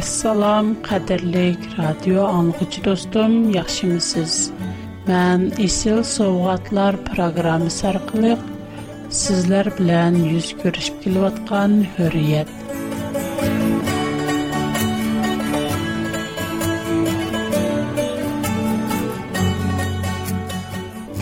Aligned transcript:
Assalam, 0.00 0.66
qadirlik 0.88 1.60
radio 1.78 2.22
anlıqçı 2.36 2.84
dostum, 2.84 3.32
yaxşımısınız? 3.54 4.50
Mən 5.08 5.40
İsil 5.64 5.98
Soğatlar 6.14 6.96
programı 7.08 7.68
sarqılıq 7.80 8.40
sizlər 9.22 9.68
bilən 9.78 10.16
yüz 10.30 10.54
görüşüb 10.62 10.96
kilovatqan 11.04 11.74
hürriyet. 11.96 12.52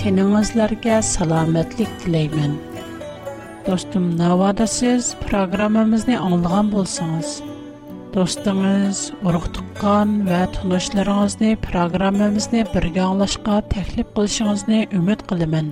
Tenağızlarga 0.00 1.00
salamətlik 1.16 1.90
diləyimin. 2.06 2.54
Dostum, 3.66 4.08
nə 4.22 4.30
vadəsiz 4.46 5.12
proqramımızı 5.26 6.18
anlıqan 6.28 6.72
bolsanız? 6.78 7.28
Dostunuz, 8.18 8.98
uruqtuqqan 9.28 10.08
ва 10.28 10.40
tunuşlarınızı 10.54 11.50
proqramımızı 11.66 12.60
bir 12.74 12.84
yanlışqa 13.00 13.54
təklif 13.74 14.06
qılışınızı 14.16 14.78
ümid 14.98 15.20
qılımın. 15.30 15.66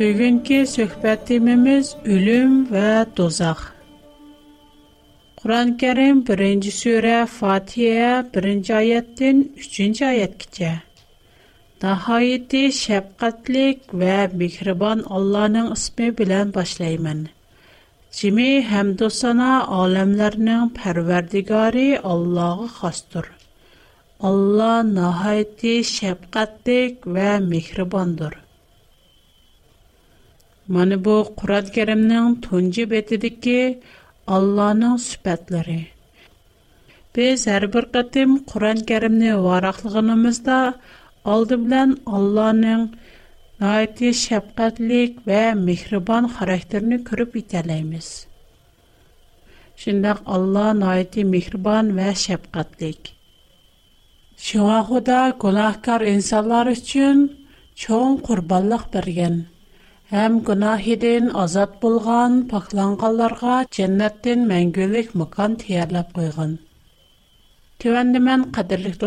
Bugünkü 0.00 0.58
söhbətimimiz 0.76 1.86
ölüm 2.14 2.52
və 2.72 2.84
dozaq. 3.20 3.60
Quran-ı 5.42 5.76
Kerim 5.84 6.16
1-ci 6.32 6.72
sürə 6.82 7.16
Fatihə 7.38 8.10
1-ci 8.34 9.00
3-cü 9.64 10.04
ayət 10.12 10.34
keçə. 10.44 10.74
Nəhayəti 11.86 12.64
şəfqətlik 12.82 13.96
və 14.02 14.16
mikriban 14.42 14.98
Allahın 15.20 15.66
ismi 15.78 16.08
Cimi 18.16 18.64
həmdosana 18.66 19.48
aləmlərinin 19.78 20.70
pərverdigarı 20.76 22.00
Allah'a 22.12 22.68
xastır. 22.78 23.26
Allah 24.28 24.78
nəhayəti 24.92 25.72
şəfqətlik 25.90 27.04
və 27.16 27.26
mehribandır. 27.50 28.38
Mana 30.78 30.96
bu 31.04 31.18
Qur'an-Kərimnin 31.42 32.40
tuncu 32.46 32.86
betidəki 32.94 33.60
Allah'ın 34.38 34.96
sifətləri. 35.08 35.78
Biz 37.16 37.44
hər 37.52 37.68
bir 37.76 37.88
qatım 37.98 38.38
Qur'an-Kərimni 38.54 39.36
varaqlığımızda 39.46 40.58
aldı 41.36 41.60
bilən 41.66 41.94
Allah'ın 42.06 42.64
Найти 43.60 44.12
шапкатлик 44.14 45.18
ва 45.26 45.42
мехрибан 45.66 46.28
характерни 46.30 46.98
күреп 47.02 47.32
итәләймиз. 47.40 48.10
Шиндак 49.74 50.20
Алла 50.26 50.70
найти 50.72 51.24
мехрибан 51.24 51.90
ва 51.96 52.14
шапкатлик. 52.14 53.10
Шуа 54.38 54.78
Худа 54.86 55.34
гунахкар 55.40 56.06
инсанлар 56.06 56.70
өчен 56.76 57.24
чоң 57.74 58.20
курбанлык 58.22 58.86
берген. 58.94 59.40
Һәм 60.12 60.38
гунахидән 60.46 61.32
азат 61.42 61.74
булган 61.82 62.38
пакланганларга 62.54 63.64
дәннәттән 63.74 64.46
мәңгелек 64.54 65.16
мәкан 65.24 65.58
тиярлап 65.64 66.12
куйган. 66.14 66.58
Төвәндә 67.82 68.22
мен 68.30 68.50
кадерлек 68.54 69.02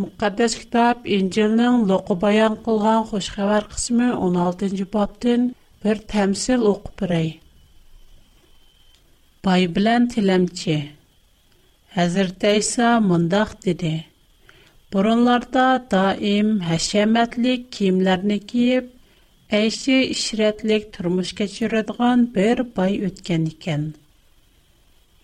Müqəddəs 0.00 0.54
kitab 0.60 0.96
İncil'nin 1.16 1.74
loqu 1.88 2.14
bayan 2.24 2.54
qılğan 2.66 3.02
xoşxəbər 3.08 3.64
qismi 3.72 4.06
16-cı 4.26 4.84
babdin 4.94 5.42
bir 5.82 5.96
təmsil 6.12 6.62
oxu 6.72 6.92
birey. 7.00 7.28
Bay 9.44 9.66
bilən 9.78 10.06
tiləmçi 10.14 10.76
Həzrət 11.98 12.46
İsa 12.52 12.90
mındaq 13.10 13.52
dedi. 13.66 13.92
Burunlarda 14.94 15.66
daim 15.94 16.48
həşəmətlik 16.70 17.66
kiyimlərini 17.76 18.38
giyib, 18.54 18.86
əyşi 19.60 19.98
işrətlik 20.16 20.86
turmuş 20.96 21.34
keçirədigan 21.42 22.24
bir 22.38 22.62
bay 22.78 22.96
ötkən 23.10 23.44
ikən. 23.52 23.84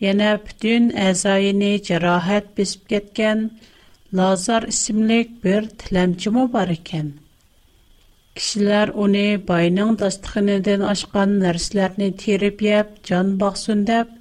Yana 0.05 0.34
bütün 0.50 0.93
əzayini 1.09 1.73
cərahət 1.89 2.53
besib 2.61 2.84
getkən, 2.93 3.47
Лазар 4.15 4.67
исемлек 4.72 5.31
бер 5.44 5.65
тиләмчиме 5.83 6.43
бар 6.50 6.71
икән. 6.77 7.09
Кишләр 8.39 8.93
уни 9.05 9.22
байның 9.49 9.97
дастыгыныдан 10.03 10.84
ашкан 10.91 11.33
нәрсәләрне 11.43 12.09
тирип 12.22 12.62
яп, 12.67 12.93
җан 13.09 13.33
баксын 13.41 13.83
дип, 13.89 14.12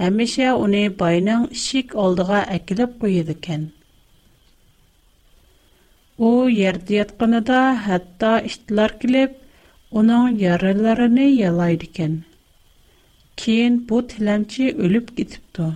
һәмешә 0.00 0.48
уни 0.64 0.82
байның 1.04 1.44
ишек 1.58 1.94
алдыга 2.06 2.40
әкилеп 2.56 2.98
куйды 3.04 3.36
икән. 3.38 3.68
У 6.30 6.30
ярд 6.54 6.90
яткынында 6.96 7.60
хәтта 7.86 8.32
иштләр 8.50 8.96
килеп, 9.04 9.36
уның 10.02 10.26
ярыларын 10.46 11.22
ялайды 11.28 11.86
икән. 11.92 12.18
Кин 13.44 13.78
бу 13.92 14.02
тиләмчи 14.12 14.72
өлеп 14.88 15.14
китепты. 15.20 15.70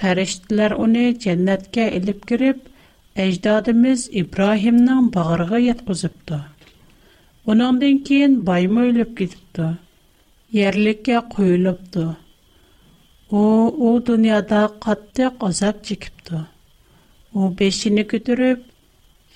Pərişdilər 0.00 0.72
onu 0.82 1.00
cənnətə 1.22 1.84
elib 1.98 2.22
girib, 2.30 2.60
əcdadımız 3.24 4.04
İbrahimnin 4.20 5.10
bağırığa 5.16 5.58
yetkizibdi. 5.68 6.38
Onundan 7.52 7.98
keyin 8.08 8.38
bayma 8.46 8.86
ölüb 8.92 9.10
gedibdi. 9.18 9.66
Yerlikə 10.58 11.20
qoyulubdu. 11.34 12.04
O, 13.40 13.42
o 13.86 13.88
dünyada 14.06 14.62
qattıq 14.86 15.44
azab 15.50 15.82
çəkibdi. 15.90 16.40
O 17.34 17.50
beşini 17.60 18.06
götürüb, 18.14 18.62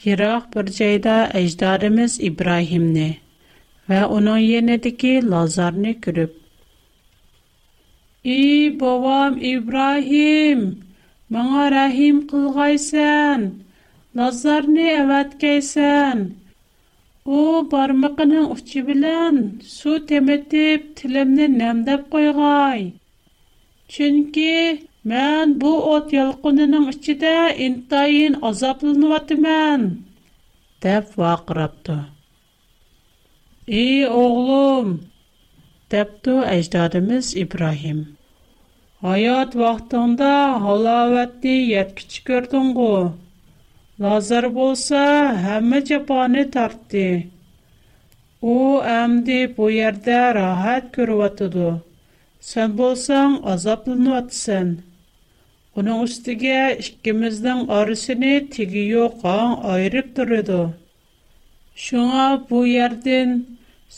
yıraq 0.07 0.49
bir 0.57 0.73
cəydə 0.79 1.19
əcdadımız 1.43 2.17
İbrahimni 2.31 3.11
və 3.93 4.01
onun 4.17 4.41
yenidəki 4.49 5.15
Lazarını 5.31 5.93
görüb, 6.09 6.33
и 8.25 8.73
бабам 8.81 9.37
Ибрахим, 9.39 10.61
маңа 11.35 11.65
рахим 11.75 12.23
кылгайсан 12.31 13.43
назарны 14.17 14.87
әвәткәйсән 14.95 16.23
у 17.25 17.43
бармыгының 17.75 18.49
учы 18.57 18.85
белән 18.87 19.43
су 19.75 19.99
теметеп 20.13 20.89
тилемне 21.01 21.51
нәмдәп 21.59 22.09
куйгай 22.15 22.87
чөнки 23.97 24.49
мән 25.15 25.55
бу 25.61 25.75
от 25.93 26.17
ялкынының 26.17 26.89
ичидә 26.95 27.35
интайын 27.69 28.41
азапланыватымен 28.53 29.87
деп 30.87 31.13
вакырапты 31.21 31.99
и 33.67 33.87
оглум 34.11 35.01
депту 35.95 36.41
әждадымыз 36.43 37.35
Ибрахим, 37.39 38.14
Hayat 39.05 39.53
vaqtında 39.61 40.31
halavatni 40.67 41.51
yetkich 41.73 42.15
ko'rdingu. 42.29 42.87
Nazar 44.05 44.45
bo'lsa, 44.55 45.01
hamma 45.45 45.81
jafoni 45.91 46.45
tortdi. 46.55 47.03
U 48.53 48.53
amdi 49.01 49.37
bu 49.59 49.67
yerda 49.81 50.23
rohat 50.39 50.85
ko'rayotdi. 50.97 51.69
Sen 52.53 52.79
bo'lsang 52.79 53.35
azoblanyapsan. 53.57 54.69
Uning 55.83 55.99
ustiga 56.07 56.63
ikkimizning 56.87 57.61
orasini 57.81 58.33
tigi 58.57 58.85
yo'q 58.97 59.21
ayirib 59.75 60.09
turadi. 60.21 60.63
Shunga 61.89 62.27
bu 62.55 62.59
yerdan 62.77 63.29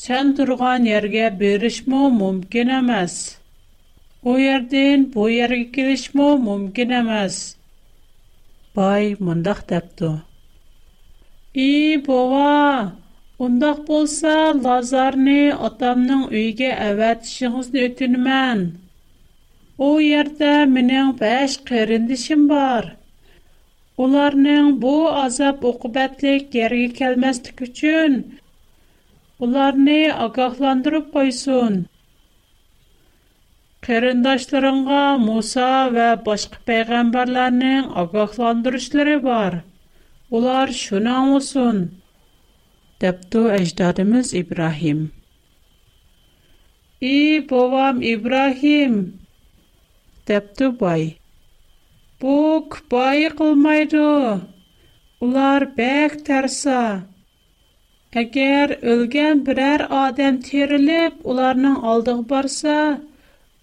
sen 0.02 0.26
turgan 0.43 0.82
yerga 0.93 1.26
berishmo 1.47 2.00
mumkin 2.23 2.69
emas.' 2.82 3.19
О 4.26 4.32
e, 4.40 4.55
bu 4.70 4.94
бу 5.14 5.25
ерге 5.31 5.64
кечме 5.75 6.25
мөмкин 6.46 6.94
эмас. 7.00 7.34
Бай 8.78 9.05
моңдах 9.26 9.61
дәктур. 9.73 10.17
И 11.67 12.02
бова, 12.08 12.56
моңдах 13.43 13.78
булса 13.90 14.32
лазарне 14.64 15.37
атамның 15.69 16.25
үйге 16.38 16.73
әвәтшегезне 16.88 17.87
өтенмен. 17.90 18.64
О 19.87 19.88
ердә 20.08 20.50
менә 20.75 21.05
без 21.23 21.55
хәрендишмбар. 21.70 22.84
Уларның 24.06 24.75
bu 24.87 24.96
азап 25.25 25.64
оҡыбатлыгә 25.73 26.46
керге 26.56 26.87
калмастык 26.99 27.64
өчен, 27.69 28.19
уларне 29.44 30.00
агаһландырып 30.28 31.12
койсын. 31.19 31.84
Керендәшләреңә 33.87 35.00
Муса 35.25 35.65
ва 35.97 36.06
башка 36.29 36.59
паяғамбарларның 36.69 37.85
агахландыручлары 38.00 39.12
бар. 39.27 39.56
Улар 40.38 40.73
шуның 40.79 41.29
өчен 41.37 41.79
тептө 43.05 43.44
эш 43.61 43.75
дәтәбез 43.81 44.33
Ибраһим. 44.43 45.05
И 47.12 47.47
повам 47.53 48.03
Ибраһим 48.15 48.99
тептө 50.33 50.73
бай. 50.83 51.06
Пух 52.25 52.81
пай 52.97 53.31
кылмайду. 53.38 54.03
Улар 55.29 55.69
бек 55.79 56.19
тәрса. 56.31 56.81
Кәгәр 58.19 58.77
үлгән 58.97 59.47
берәр 59.50 59.87
адам 60.06 60.43
терелеп, 60.50 61.21
уларның 61.33 61.85
алдыг 61.93 62.25
барса, 62.35 62.79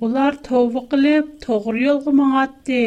Улар 0.01 0.35
тоувы 0.45 0.81
қилип, 0.91 1.27
тоғыр 1.45 1.75
ёлғыма 1.93 2.25
ғатти. 2.35 2.77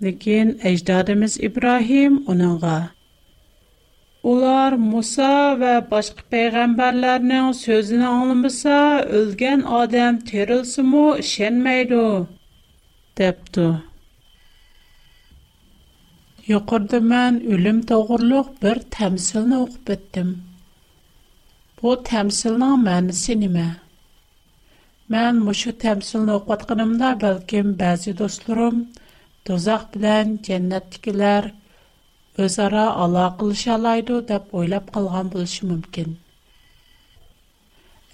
Леген, 0.00 0.54
айждадымыз 0.70 1.34
Ибрахим 1.48 2.16
унаға. 2.32 2.78
Улар 4.30 4.76
Муса 4.80 5.28
ва 5.60 5.74
башқы 5.90 6.24
пейгамбарларның 6.32 7.52
сөзіні 7.60 8.06
аңлымыса, 8.08 8.78
үлген 9.20 9.66
адам 9.80 10.22
түрілсі 10.30 10.84
му 10.88 11.04
ішенмайду, 11.24 12.00
депту. 13.20 13.66
Йоқырды 16.48 17.02
ман 17.12 17.42
үлім-тоғырлық 17.52 18.54
бір 18.62 18.80
тәмсілні 18.96 19.60
оқып 19.66 19.94
өттім. 19.98 20.32
Бу 21.82 21.94
тәмсілна 22.08 22.72
мәнісіні 22.88 23.50
ма? 23.54 23.68
Мен 25.12 25.36
мушу 25.46 25.70
тәмсилне 25.82 26.32
оқытқанымда 26.40 27.08
бәлкем 27.22 27.72
бәзі 27.80 28.12
достарым 28.20 28.76
дозақ 29.48 29.82
белән 29.96 30.28
дәннәттикләр 30.46 31.48
өз 32.46 32.54
ара 32.66 32.84
ала 33.04 33.24
кылышалайды 33.42 34.16
деп 34.30 34.54
ойлап 34.60 34.86
калган 34.94 35.28
булышы 35.34 35.66
мөмкин. 35.72 36.14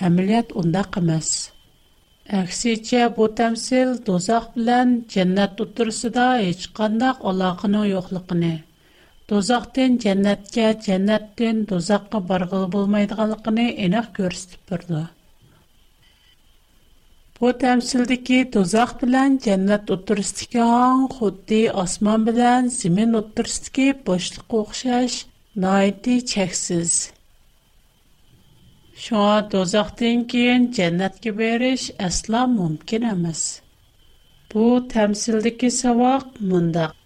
Әмилият 0.09 0.50
унда 0.62 0.83
кымас. 0.97 1.29
Әксичә 2.41 3.05
бу 3.21 3.29
тәмсил 3.43 3.93
дозақ 4.09 4.49
белән 4.56 4.97
дәннәт 5.15 5.55
тутырсы 5.61 6.11
да 6.19 6.27
һеч 6.47 6.67
кандай 6.81 7.15
алакыны 7.33 7.85
юклыгын. 7.93 8.44
Тозақтан 9.31 10.01
дәннәткә, 10.05 10.67
дәннәттән 10.89 11.62
тозаққа 11.71 12.25
барғыл 12.33 12.67
булмайдыганлыгын 12.75 13.62
энәк 13.91 14.11
күрсәтеп 14.19 14.67
бердә. 14.73 15.05
Bu 17.43 17.49
təmsildəki 17.62 18.37
tozaq 18.55 18.93
bilən 19.00 19.35
cənnət 19.43 19.90
oturisdiki 19.96 20.58
hang 20.69 21.02
xuddi 21.17 21.58
asman 21.82 22.25
bilən 22.29 22.70
zimin 22.76 23.19
oturisdiki 23.19 23.85
boşluq 24.08 24.55
oxşaş, 24.61 25.19
naiti 25.64 26.17
çəksiz. 26.32 26.96
Şuna 29.05 29.37
dozaqdan 29.52 30.25
keyin 30.35 30.67
cənnətə 30.79 31.32
beriş 31.43 31.85
əslə 32.08 32.40
mümkün 32.56 33.06
əməz. 33.12 33.43
Bu 34.55 34.67
təmsildəki 34.96 35.70
savaq 35.76 36.26
mındaq. 36.55 36.96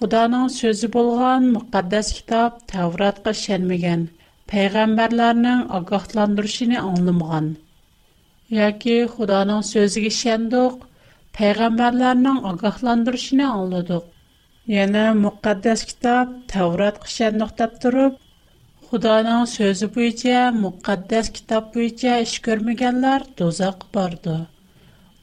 Xudanın 0.00 0.48
sözü 0.60 0.90
bolğan 0.96 1.50
müqəddəs 1.58 2.14
kitab 2.20 2.64
Təvratqa 2.74 3.36
şənməgən, 3.42 4.08
peyğəmbərlərinin 4.54 5.68
aqaqlandırışını 5.82 6.80
anlamğan. 6.94 7.52
yoki 8.58 8.96
xudoning 9.12 9.62
so'ziga 9.68 10.08
ishendik 10.14 10.82
payg'ambarlarning 11.38 12.40
ogohlantirishini 12.50 13.46
angladiq 13.52 14.02
yana 14.76 15.04
muqaddas 15.20 15.84
kitob 15.92 16.34
tavratga 16.52 17.08
ishendiq 17.12 17.54
deb 17.60 17.78
turib 17.84 18.18
xudoning 18.90 19.46
so'zi 19.54 19.88
bo'yicha 19.94 20.42
muqaddas 20.64 21.32
kitob 21.38 21.70
bo'yicha 21.78 22.18
ish 22.26 22.34
ko'rmaganlar 22.48 23.24
do'zaxga 23.40 23.88
bordi 23.96 24.36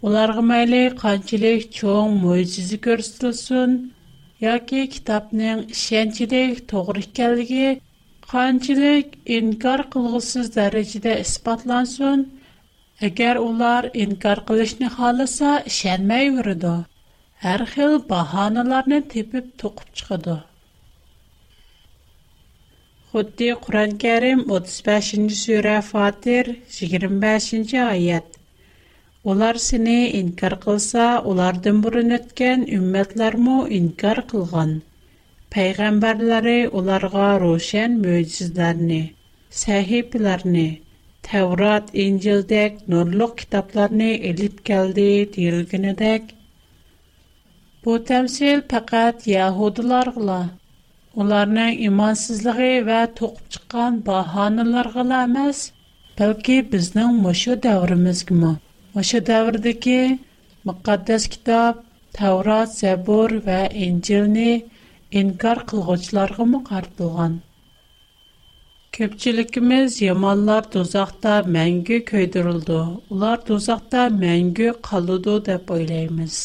ularga 0.09 0.45
mayli 0.53 0.81
qanchalik 1.03 1.69
cho'ng 1.81 2.17
mo'jiza 2.25 2.81
ko'rsatilsin 2.87 3.77
yoki 4.47 4.83
kitobning 4.97 5.63
ishonchlik 5.77 6.65
to'g'ri 6.73 7.05
ekanligi 7.13 7.69
qanchalik 8.33 9.15
inkor 9.39 9.85
qilg'usiz 9.97 10.53
darajada 10.59 11.17
isbotlansin 11.27 12.27
Əgər 13.07 13.37
onlar 13.41 13.85
inkar 14.03 14.39
qilishni 14.47 14.87
xalasa, 14.93 15.49
şənməyveridu. 15.77 16.71
Hər 17.43 17.61
xil 17.73 17.93
bahanalarni 18.09 18.97
tepib 19.13 19.45
toqub 19.61 19.93
çıxıdı. 19.99 20.33
Xuddi 23.13 23.47
Qur'on-Kərim 23.67 24.41
35-ci 24.57 25.37
surə 25.43 25.77
Fatir 25.91 26.49
25-ci 26.79 27.79
ayət. 27.85 28.35
Onlar 29.35 29.61
seni 29.67 29.95
inkar 30.19 30.57
qılsa, 30.67 31.07
onlardan 31.33 31.79
burun 31.87 32.17
ötkən 32.17 32.67
ümmətlərmü 32.79 33.55
inkar 33.79 34.21
qılğan. 34.33 34.75
Peyğəmbərləri 35.57 36.57
onlarga 36.81 37.29
roşən 37.45 37.97
möcüzlərini, 38.03 39.01
səhiflərini, 39.63 40.67
«Таврат 41.27 41.85
инжилдек 42.05 42.71
норлог 42.91 43.31
китабларни 43.39 44.09
элип 44.29 44.59
келді» 44.69 45.07
дейрілгінедек. 45.37 46.21
Бу 47.81 47.95
тэмсил 48.11 48.61
пақат 48.73 49.25
яхудылар 49.31 50.11
ғыла. 50.17 50.37
Оларның 51.23 51.75
имансызлығы 51.89 52.69
ва 52.91 53.01
тоқп 53.19 53.41
чықан 53.55 53.99
ба 54.07 54.21
ханылар 54.33 54.91
ғыла 54.95 55.19
амэз, 55.27 55.57
пэлки 56.21 56.57
біздің 56.71 57.19
мошу 57.27 57.57
давриміз 57.67 58.23
гима. 58.31 58.51
Мошу 58.95 59.19
даврдіки 59.31 59.97
мақаддас 60.71 61.27
китаб 61.35 61.83
Таврат, 62.15 62.69
Забор 62.79 63.35
ва 63.49 63.59
инжилни 63.89 64.49
инкар 65.21 65.65
қылғочларғы 65.73 66.51
ма 66.55 66.67
Köpçülükimiz 68.97 70.01
yamanlar 70.01 70.73
dozaqda 70.73 71.33
məngü 71.55 71.97
köydürüldü. 72.05 72.77
Ular 73.15 73.43
dozaqda 73.49 74.05
məngü 74.21 74.71
qalıdı 74.87 75.33
deyə 75.49 75.75
oylayırıq. 75.75 76.37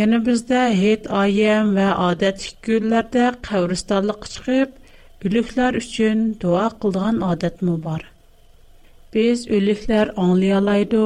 Yəni 0.00 0.20
bizdə 0.28 0.60
heyt 0.82 1.08
ayəm 1.22 1.72
və 1.78 1.86
adət 2.08 2.44
günlərdə 2.68 3.24
qəbristanlıq 3.48 4.28
çıxıb 4.36 5.26
ölüklər 5.30 5.78
üçün 5.80 6.22
dua 6.46 6.68
qılğan 6.86 7.16
adət 7.30 7.64
mə 7.70 7.74
var. 7.88 8.04
Biz 9.16 9.44
ölüklər 9.58 10.12
anlayalaydı, 10.26 11.02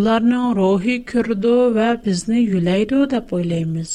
ularının 0.00 0.48
ruhi 0.60 0.96
kürdü 1.12 1.54
və 1.78 1.88
bizni 2.08 2.42
yüləydi 2.54 2.98
deyə 3.14 3.22
oylayırıq. 3.40 3.94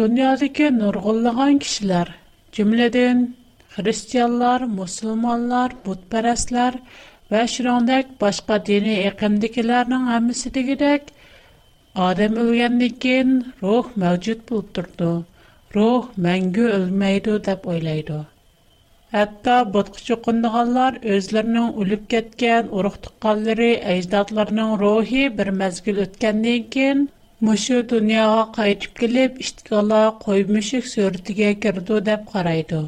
Dünyadakı 0.00 0.66
nurg'unlagan 0.78 1.58
kishilar 1.66 2.14
Cümleden 2.56 3.34
Hristiyanlar, 3.68 4.60
Müslümanlar, 4.62 5.72
Budperestler 5.86 6.74
ve 7.32 7.46
Şirandak 7.46 8.20
başka 8.20 8.66
dini 8.66 8.92
ekimdikilerinin 8.92 10.06
hemisi 10.06 10.54
de 10.54 10.62
gidek, 10.62 11.02
Adem 11.94 12.36
ölgenlikin 12.36 13.52
ruh 13.62 13.86
mevcut 13.96 14.50
bulturdu. 14.50 15.26
Ruh 15.74 16.06
mengü 16.16 16.62
ölmeydu 16.62 17.44
deb 17.44 17.64
oylaydı. 17.64 18.26
Hatta 19.10 19.74
budkı 19.74 20.02
çıkındıganlar 20.04 21.02
özlerinin 21.04 21.72
ölüp 21.80 22.10
ketken 22.10 22.66
uruh 22.70 22.96
tıkkalları 22.96 23.64
ecdatlarının 23.82 24.78
ruhi 24.78 25.38
bir 25.38 25.46
mezgül 25.48 25.96
ötkenliyken 25.98 27.08
Мүші 27.44 27.74
дүнияға 27.88 28.36
қайтып 28.56 28.92
келіп, 28.98 29.34
іштігала 29.44 29.96
қой 30.22 30.44
мүшік 30.50 30.86
сөртіге 30.88 31.48
кірді 31.64 31.98
деп 32.06 32.22
қарайды. 32.30 32.78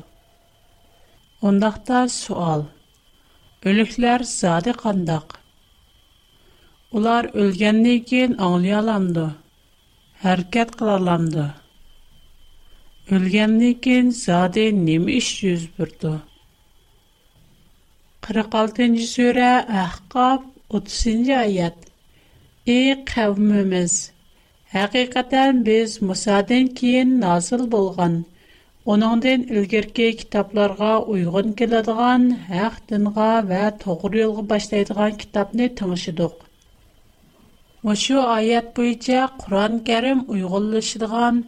Ондақта 1.51 1.99
суал. 2.15 2.63
Өліклер 3.69 4.25
зады 4.31 4.73
қандақ. 4.79 5.37
Олар 6.97 7.29
өлгенне 7.45 7.99
кейін 8.09 8.39
аңлы 8.49 8.73
аламды. 8.81 9.27
Әркет 10.33 10.73
қылаламды. 10.81 11.45
Өлгенне 13.19 13.75
кейін 13.85 14.09
зады 14.23 14.65
46-нчы 18.29 19.05
сүре 19.13 19.53
Әхкаб 19.85 20.45
30-нчы 20.73 21.35
аят. 21.45 21.77
Эй 22.67 22.97
қавмымыз! 23.13 24.01
Хақиқатан 24.69 25.63
біз 25.65 25.93
Мұсаден 26.09 26.67
кейін 26.79 27.13
назыл 27.23 27.63
болған, 27.75 28.17
оныңден 28.95 29.47
үлгерке 29.61 30.09
китапларға 30.21 30.91
ұйғын 31.15 31.55
келедіған, 31.61 32.27
әқтінға 32.65 33.29
вә 33.53 33.63
тұғыр 33.85 34.19
елғы 34.27 34.45
баштайдыған 34.51 35.17
китапны 35.23 35.71
тұңшыдық. 35.81 36.45
Мұшу 37.89 38.19
айат 38.35 38.69
бойынша 38.81 39.23
Құран 39.41 39.81
кәрім 39.89 40.21
ұйғылышыдыған, 40.37 41.41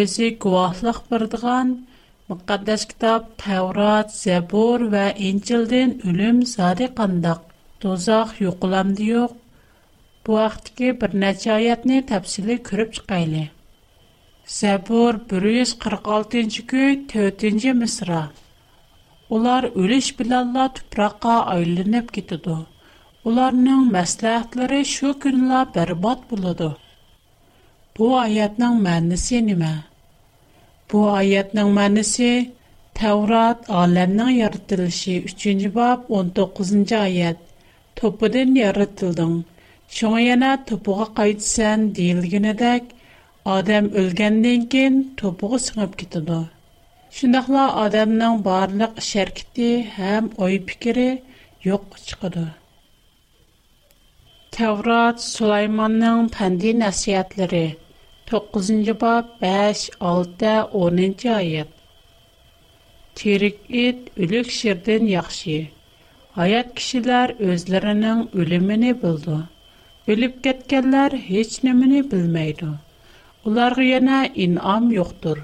өзі 0.00 0.28
күвахлық 0.44 1.00
бұрдыған, 1.14 1.72
мұқаддас 2.34 2.84
китап 2.92 3.32
Тәурат, 3.46 4.12
Зәбур 4.18 4.84
вә 4.92 5.08
Инчілден 5.30 5.96
үлім 6.12 6.44
сады 6.52 6.92
қандық, 7.00 7.48
тозақ, 7.86 8.36
юқыламды 8.50 9.10
ең. 9.24 9.40
Bu 10.26 10.32
vaqtki 10.34 10.88
bir 11.00 11.12
necha 11.24 11.50
ayatni 11.56 11.96
tafsili 12.06 12.54
ko'rib 12.68 12.88
chiqayli. 12.96 13.42
Zabur 14.54 15.14
146-nji 15.32 16.64
kun 16.72 16.94
4-nji 17.12 17.72
misra. 17.82 18.22
Ular 19.36 19.62
ölish 19.84 20.08
bilanla 20.22 20.64
tuproqqa 20.78 21.36
aylanib 21.54 22.08
ketadi. 22.16 22.56
Ularning 23.32 23.86
maslahatlari 23.96 24.80
şu 24.94 25.12
kunla 25.26 25.60
barbod 25.76 26.20
bo'ladi. 26.32 26.70
Bu 27.98 28.10
ayatning 28.24 28.74
ma'nosi 28.88 29.40
nima? 29.50 29.70
Bu 30.92 31.04
ayatning 31.22 31.68
ma'nosi 31.78 32.32
Tavrat 32.98 33.66
alamning 33.78 34.30
yaratilishi 34.40 35.16
3-nji 35.32 35.74
bab 35.80 36.00
19-nji 36.20 36.96
ayat. 37.02 37.36
Topidan 38.00 38.54
yaratilding. 38.62 39.34
Шоңа 39.94 40.20
яна 40.20 40.46
топуға 40.68 41.04
қайтысан 41.18 41.82
дейілгенедек, 41.96 42.88
адам 43.56 43.88
өлгенден 44.00 44.64
кен 44.72 44.96
топуға 45.20 45.60
сыңып 45.64 45.92
кетеді. 46.00 46.38
Шындақла 47.18 47.66
адамның 47.84 48.40
барлық 48.48 48.98
шәркеті 49.10 49.68
әм 50.14 50.32
ой 50.46 50.58
пікірі 50.70 51.06
йоқ 51.68 51.86
шықыды. 52.06 52.44
Таврат 54.56 55.22
Сулайманның 55.26 56.26
пәнді 56.34 56.74
нәсиятлері 56.82 57.62
9 58.34 58.90
бап 59.04 59.30
5-6-10 59.46 61.26
айет. 61.36 61.70
Терік 63.14 63.58
ет 63.86 64.10
үлік 64.18 64.50
шерден 64.58 65.06
яқшы. 65.14 65.60
Аят 66.34 66.72
кішілер 66.76 67.36
өзлерінің 67.52 68.26
өліміне 68.42 68.96
бұлды. 69.04 69.44
Өліп 70.12 70.34
кеткенлер 70.42 71.14
еч 71.36 71.54
немені 71.66 72.00
білмейді. 72.10 72.66
Оларғы 73.48 73.84
ена 73.96 74.18
инам 74.44 74.84
йоқтыр. 74.94 75.40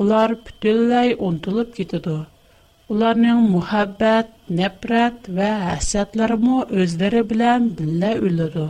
Олар 0.00 0.32
бүтілләй 0.46 1.10
онтылып 1.26 1.74
кетеді. 1.76 2.14
Оларның 2.94 3.42
мұхаббәт, 3.52 4.30
нәпрәт 4.62 5.28
вә 5.36 5.48
әсәтләрі 5.74 6.38
му 6.46 6.62
өздері 6.84 7.20
білән 7.34 7.66
білі 7.82 8.12
өліді. 8.28 8.64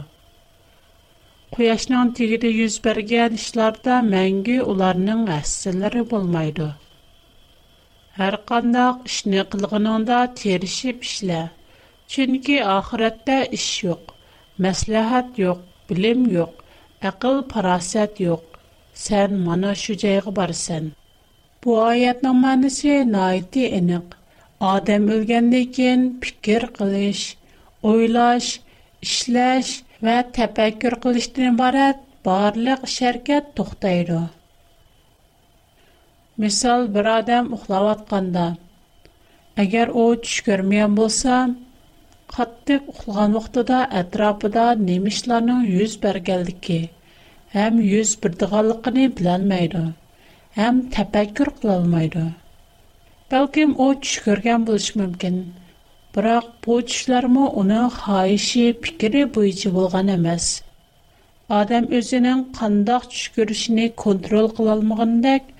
Қуяшның 1.54 2.10
тегеді 2.18 2.50
юзберген 2.56 3.36
ішларда 3.38 4.00
мәңгі 4.08 4.56
оларның 4.72 5.22
әсәтләрі 5.36 6.02
болмайды. 6.14 6.66
Әр 8.26 8.40
қандақ 8.50 9.06
ішіне 9.12 9.46
қылғыныңда 9.54 10.18
терішіп 10.42 11.06
ішілі. 11.06 11.38
Чүнкі 12.10 12.58
ахиратта 12.74 13.38
maslahat 14.62 15.28
yo'q 15.42 15.60
bilim 15.90 16.20
yo'q 16.36 16.52
aql 17.10 17.36
farosat 17.52 18.12
yo'q 18.26 18.42
sen 19.04 19.30
mana 19.46 19.70
shu 19.82 19.92
joyga 20.02 20.32
borsan 20.38 20.84
bu 21.64 21.70
oyatning 21.90 22.36
ma'nosi 22.44 22.92
noiti 23.14 23.62
aniq 23.78 24.06
odam 24.72 25.02
o'lgandan 25.16 25.66
keyin 25.78 26.00
fikr 26.26 26.62
qilish 26.78 27.24
o'ylash 27.92 28.50
ishlash 29.08 29.70
va 30.08 30.16
tafakkur 30.38 30.94
qilishdan 31.06 31.44
iborat 31.54 31.98
barliq 32.30 32.80
sharkat 32.96 33.44
to'xtaydi 33.60 34.20
misol 36.44 36.80
bir 36.98 37.04
odam 37.18 37.44
uxlayotganda 37.58 38.46
agar 39.66 39.86
u 40.00 40.04
tush 40.24 40.40
bo'lsa 41.02 41.34
qattiq 42.34 42.84
uxlagan 42.90 43.34
vaqtida 43.36 43.78
atrofida 44.00 44.62
nemishlarning 44.82 45.58
yuz 45.70 45.96
berganligi 46.04 46.76
ham 47.54 47.80
yuz 47.86 48.12
birdig'anligini 48.22 49.02
bilolmaydi 49.18 49.82
ham 50.60 50.78
tafakkur 50.94 51.50
qilolmaydi 51.58 52.22
balkim 53.34 53.74
u 53.88 53.90
tush 54.06 54.22
ko'rgan 54.28 54.64
bo'lishi 54.70 54.96
mumkin 55.02 55.36
biroq 56.16 56.48
bu 56.68 56.78
tushlarmi 56.92 57.44
uni 57.64 57.82
xohishi 57.98 58.64
fikri 58.86 59.26
bo'yicha 59.36 59.74
bo'lgan 59.76 60.14
emas 60.16 60.48
odam 61.60 61.92
o'zining 62.02 62.42
qandoq 62.62 63.08
tush 63.14 63.28
ko'rishini 63.38 63.86
kontrol 64.06 64.50
qilolmagandek 64.60 65.54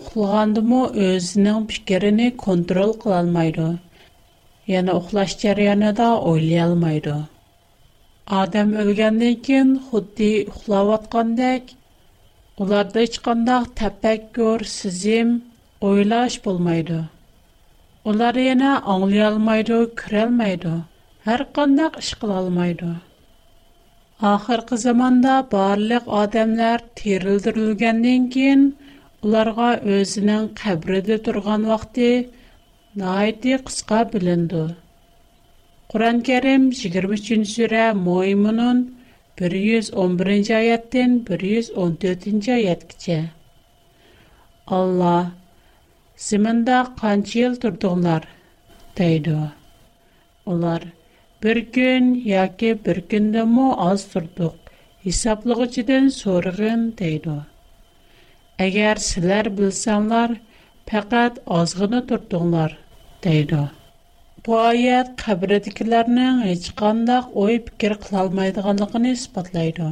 uxlagandimi 0.00 0.82
o'zining 1.08 1.72
fikrini 1.76 2.32
kontrol 2.48 3.00
qilolmaydi 3.06 3.72
yəni 4.72 4.92
uxlaş 4.98 5.32
cərəyanında 5.42 6.04
oylayalmaydı. 6.30 7.14
Адам 8.42 8.70
өлгəndən 8.82 9.34
kən 9.48 9.72
xuddi 9.90 10.28
uxlavatqandək, 10.52 11.74
ularda 12.64 13.02
heç 13.04 13.18
qandaq 13.26 13.66
təfəkkür, 13.80 14.64
sizim, 14.76 15.34
oylaş 15.90 16.38
bolmaydı. 16.46 17.02
Ular 18.08 18.34
yana 18.44 18.72
anlayalmaydı, 18.94 19.80
kirəlmaydı. 20.00 20.72
Hər 21.28 21.46
qandaq 21.56 21.98
iş 22.00 22.14
qıla 22.20 22.38
almaydı. 22.44 22.94
Axırkı 24.30 24.76
zamanda 24.78 25.34
barlıq 25.52 26.04
adamlar 26.22 26.80
terildirilgəndən 27.00 28.30
kən 28.34 28.64
ularga 29.24 29.70
özünün 29.96 30.44
qəbrində 30.60 31.16
turğan 31.26 31.64
vaxtı 31.68 32.10
найти 32.94 33.56
қысқа 33.58 34.04
білінді. 34.12 34.60
Құран 35.90 36.20
кәрім 36.26 36.68
23-ші 36.74 37.38
сүрі 37.50 37.86
Мойымының 37.98 38.82
111 39.40 40.52
аяттен 40.54 41.16
114-ші 41.26 42.52
аят 42.54 42.84
кіче. 42.90 43.16
Алла, 44.70 45.32
сімінді 46.26 46.78
қанчы 47.00 47.42
ел 47.48 47.56
тұрдыңлар, 47.62 48.28
дейді. 48.98 49.50
Олар, 50.46 50.86
бір 51.42 51.60
күн, 51.74 52.14
яке 52.22 52.74
бір 52.78 53.02
күнді 53.10 53.42
мұ 53.56 53.72
аз 53.90 54.06
тұрдық, 54.14 54.54
есаплығы 55.06 55.66
жеден 55.78 56.08
сорығын, 56.14 56.92
дейді. 57.00 57.40
Әгер 58.62 59.02
сілер 59.02 59.50
білсаңлар, 59.50 60.38
пәкәт 60.86 61.42
азғыны 61.50 62.04
дейдо. 63.24 63.60
Буаят 64.46 65.10
хаберет 65.26 65.68
киләрнең 65.78 66.40
هیچ 66.46 66.64
кендәк 66.80 67.28
ой-fikir 67.42 67.92
кылалмыйдыганлыгын 68.02 69.06
испатлыйды. 69.12 69.86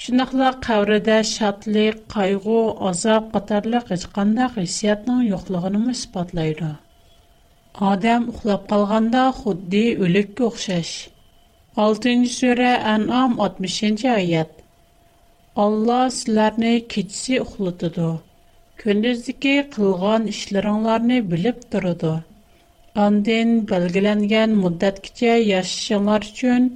Шундыйлар 0.00 0.56
каврида 0.66 1.16
шатлык, 1.30 2.02
кайгы, 2.14 2.60
азаб 2.90 3.30
катарлы 3.36 3.80
هیچ 3.90 4.04
кендәк 4.16 4.56
хиссиятның 4.58 5.22
юклыгын 5.30 5.88
испатлыйды. 5.94 6.70
Адам 7.92 8.28
ухлап 8.34 8.70
худди 9.40 9.84
өлеккә 10.06 10.46
охшаш. 10.50 10.92
6-нче 11.76 12.32
сүре, 12.38 12.72
60-нче 13.08 14.08
аят. 14.20 14.50
Алла 15.64 16.10
силәрне 16.10 16.80
кичсе 16.92 17.40
ухлытыды 17.40 18.10
күндездеке 18.80 19.50
қылған 19.74 20.22
ішлеріңларыны 20.34 21.16
біліп 21.30 21.58
тұрыды. 21.72 22.12
Андын 23.06 23.50
бәлгіленген 23.70 24.54
мұддат 24.60 25.00
кіте 25.06 25.32
яшшыңлар 25.50 26.24
үшін 26.28 26.70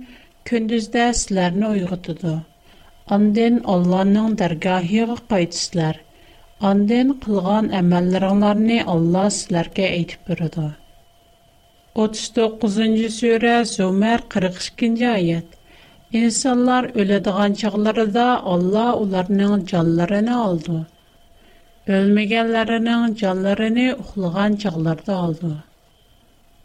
күндізді 0.51 1.01
әсілеріні 1.07 1.69
ұйғытыды. 1.71 2.35
Андын 3.17 3.57
Алланың 3.77 4.29
дәргахиғы 4.43 5.17
қайтысылар. 5.33 6.03
Андын 6.73 7.15
қылған 7.25 7.73
әмәлліріңларыны 7.81 8.81
Алла 8.97 9.25
әсілерге 9.33 9.89
әйтіп 9.97 10.29
бұрыды. 10.29 10.67
39-й 11.97 13.11
сөйрі 13.21 13.57
Сумер 13.77 14.27
42-й 14.37 15.09
айет. 15.17 15.47
İnsanlar 16.23 16.85
öledigan 16.95 17.53
çağlarında 17.65 18.29
Allah 18.57 18.87
onların 19.07 19.65
canlarını 19.65 20.43
aldı.'' 20.45 20.85
Ölmegenlerinin 21.89 23.15
canlarını 23.15 23.97
uxlığan 23.99 24.57
çağlarda 24.57 25.17
aldı. 25.17 25.65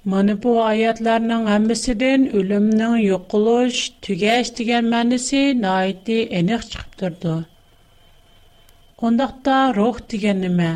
Mani 0.05 0.43
bu 0.43 0.63
ayetlerinin 0.63 1.43
əmisinin 1.55 2.21
ölümünün 2.39 2.95
yokuluş, 3.05 3.77
tügeş 4.03 4.47
digen 4.59 4.85
mənisi 4.93 5.41
naiti 5.63 6.19
enik 6.41 6.63
çıxıp 6.69 6.91
durdu. 7.01 7.33
Ondaqda 9.01 9.57
ruh 9.79 9.97
digenime, 10.09 10.71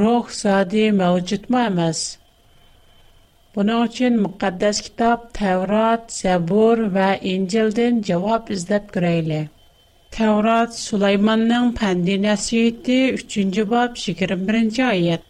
ruh 0.00 0.26
zadi 0.40 0.84
mevcut 1.02 1.50
mu 1.50 1.58
əməz? 1.60 1.98
Bunun 3.54 3.86
için 3.86 4.18
kitap, 4.86 5.32
Tevrat, 5.34 6.04
Zəbur 6.20 6.78
və 6.98 7.08
İncil'din 7.32 8.02
cevap 8.02 8.50
izləb 8.50 8.92
gireyli. 8.98 9.42
Tevrat 10.10 10.78
Süleyman'ın 10.78 11.72
pendi 11.72 12.22
nasiyeti 12.22 13.10
3. 13.12 13.36
bab 13.70 13.94
21. 14.06 14.88
ayet. 14.88 15.20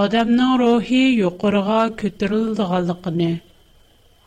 Adamның 0.00 0.52
ruhi 0.60 1.00
yuqurğa 1.20 1.78
көтөрүлдүганлыгын, 2.02 3.18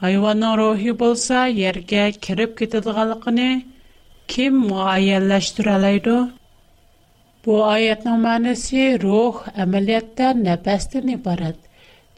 hayvanның 0.01 0.53
ruhi 0.59 0.91
bolsa 0.99 1.45
yerге 1.59 2.03
кирип 2.25 2.53
кетидиганлыгын 2.59 3.39
kim 4.35 4.59
muayyenləşdirə 4.67 5.77
alaydı? 5.79 6.15
Bu 7.45 7.55
ayətin 7.71 8.19
mənası 8.27 8.85
ruh 9.05 9.39
əməliyyatda 9.65 10.33
nəfəsdən 10.43 11.11
ibarət. 11.17 11.59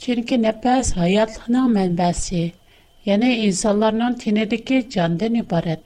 Çünki 0.07 0.41
nəfəs 0.47 0.91
həyatlığın 0.97 1.71
mənbəsi, 1.77 2.43
yəni 3.11 3.31
insanların 3.47 4.17
tinidəki 4.25 4.81
candan 4.97 5.37
ibarət. 5.45 5.85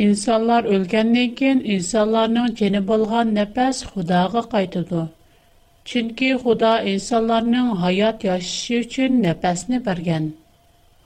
İnsanlar 0.00 0.64
өлгәндән 0.74 1.32
кин, 1.38 1.58
insanların 1.74 2.54
җани 2.60 2.80
булган 2.90 3.32
нәфәс 3.38 3.80
Худага 3.92 4.42
кайтыды. 4.54 5.00
Чинки 5.90 6.30
Худа 6.44 6.70
insanların 6.92 7.74
һаят 7.82 8.22
яшәү 8.28 8.78
өчен 8.86 9.18
нәфәсне 9.24 9.80
бергән. 9.88 10.30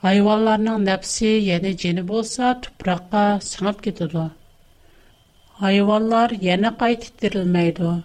Хайванларның 0.04 0.84
нәпси 0.90 1.30
яне 1.48 1.72
җани 1.82 2.04
булса, 2.12 2.52
тупракка 2.66 3.22
сыгып 3.48 3.80
китә 3.88 4.06
дә. 4.14 4.28
Хайваннар 5.58 6.36
яңа 6.50 6.70
кайтырылмыйды. 6.84 7.96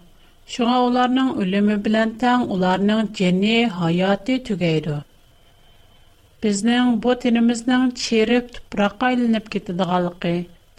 Шуңа 0.55 0.79
уларның 0.87 1.29
өлеме 1.45 1.75
белән 1.89 2.15
тәң 2.25 2.47
уларның 2.57 3.03
җани 3.19 3.53
һаяты 3.81 4.39
түгәй 4.49 4.81
дә. 4.89 4.97
Безнең 6.41 6.95
бөтенмизнең 7.05 7.87
çереп 7.93 8.49
тупракка 8.57 9.13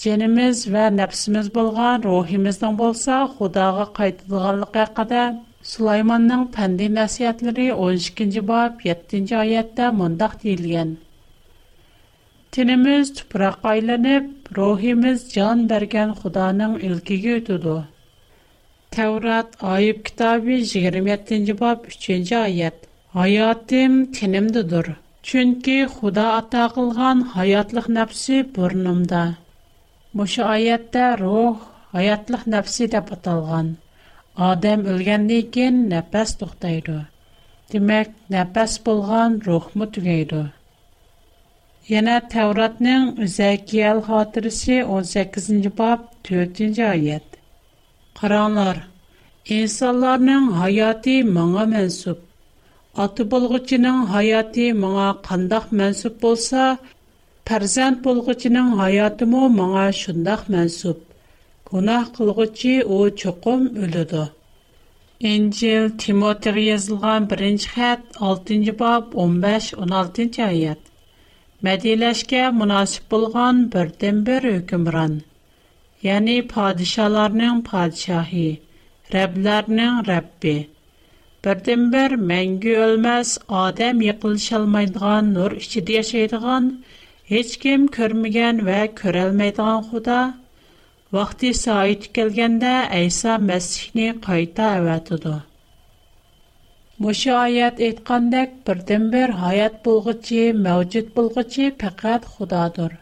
Дженіміз 0.00 0.60
вә 0.74 0.82
нәпсіміз 0.98 1.48
болған 1.56 2.04
рухиміздің 2.06 2.76
болса, 2.80 3.16
худаға 3.36 3.82
қайтылығарлық 3.98 4.78
әқадә, 4.88 5.24
Сулайманның 5.72 6.46
пәнді 6.54 6.86
нәсіетліри 6.96 7.66
12. 7.80 8.24
бап 8.52 8.80
7. 8.86 9.26
айеттә 9.40 9.90
мұндақ 9.98 10.32
дейлген. 10.44 10.94
Теніміз 12.56 13.12
тұпырақ 13.18 13.68
айланып, 13.74 14.32
рухиміз 14.58 15.26
жан 15.36 15.66
бәрген 15.70 16.16
худаның 16.22 16.78
үлгі 16.88 17.20
өтуді. 17.36 17.76
Тәурат 18.96 19.54
Айып 19.74 20.02
кітаби 20.08 20.58
27. 20.74 21.52
бап 21.60 21.86
3. 21.94 22.18
айет. 22.40 22.88
Айатым 23.14 24.02
тенімді 24.18 24.64
дұр, 24.72 24.90
чүнкі 25.22 25.78
ата 25.90 26.26
атағылған 26.40 27.24
хайатлық 27.36 27.86
нәпсі 28.00 28.42
бұрнымда. 28.58 29.22
Муши 30.12 30.42
аятта 30.44 31.04
рух, 31.20 31.62
аятлық 31.96 32.42
напси 32.52 32.86
деп 32.94 33.12
аталған. 33.14 33.68
Адам 34.48 34.82
үлгенлийген 34.92 35.78
напас 35.92 36.34
тұхтайды. 36.42 36.96
Димек, 37.72 38.10
напас 38.34 38.74
болған 38.88 39.38
рух 39.46 39.70
му 39.74 39.86
түгайды. 39.94 40.42
Яна 41.92 42.18
Тавратның 42.34 43.06
үзэй 43.24 43.56
киял 43.70 44.02
хатырси 44.10 44.82
18-нджи 44.84 45.72
бап 45.80 46.04
4-нджи 46.28 46.84
аят. 46.90 47.40
Қаранлар, 48.20 48.82
инсаларның 49.48 50.50
хаяти 50.60 51.16
маңа 51.38 51.64
мэнсуп. 51.72 52.20
Аты 53.06 53.24
болғы 53.24 53.64
чының 53.72 54.04
хаяти 54.12 54.68
маңа 54.84 55.08
қандах 55.24 55.72
мэнсуп 55.72 56.20
болса, 56.26 56.74
Пәрзент 57.50 57.96
болғычының 58.02 58.66
хаятымы 58.80 59.38
маңа 59.52 59.84
шындақ 60.00 60.42
мәнсуп. 60.54 60.98
Гунах 61.70 62.10
қылғычы 62.18 62.74
о 62.96 62.98
чоқым 63.22 63.64
өліду. 63.86 64.20
Энджел 65.30 65.88
Тимотер 66.04 66.60
езілған 66.64 67.26
1-ші 67.38 67.72
6-ші 67.78 68.76
баб 68.84 69.10
15-16-ші 69.16 70.44
айет. 70.46 70.86
Мәдейләшке 71.68 72.44
мұнасып 72.60 73.10
болған 73.16 73.64
бірден 73.74 74.22
бір 74.30 74.48
өкімран. 74.52 75.18
Яни 76.10 76.38
падишаларның 76.54 77.60
падишахи, 77.72 78.46
рәбләрнің 79.18 79.98
рәббі. 80.12 80.54
Бірден 81.46 81.86
бір 81.96 82.16
мәңгі 82.32 82.76
өлмәс, 82.86 83.34
адам 83.66 84.06
еқылшалмайдыған, 84.12 85.36
нұр 85.38 85.58
hech 87.30 87.50
kim 87.62 87.82
ko'rmagan 87.96 88.60
va 88.68 88.78
ko'rolmaydigan 89.00 89.84
xudo 89.90 90.14
vaqti 91.16 91.50
soati 91.58 92.08
kelganda 92.18 92.72
ayso 92.98 93.32
masihni 93.50 94.06
qayta 94.28 94.70
avatidi 94.82 95.36
Мушы 97.04 97.30
аят 97.34 97.78
әйткәндәк, 97.84 98.52
бердән 98.68 99.06
bir 99.12 99.32
hayot 99.42 99.78
булгычы, 99.86 100.42
mavjud 100.66 101.08
булгычы 101.16 101.70
faqat 101.82 102.28
xudodir 102.34 102.92